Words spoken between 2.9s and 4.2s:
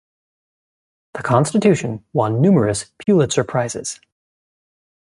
Pulitzer Prizes.